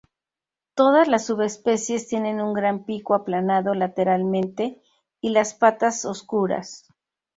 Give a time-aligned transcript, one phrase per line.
[0.73, 4.81] Todas las subespecies tienen un gran pico aplanado lateralmente
[5.21, 6.87] y las patas oscuras.